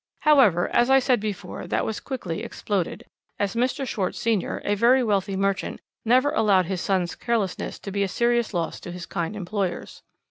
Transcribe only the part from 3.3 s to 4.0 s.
as Mr.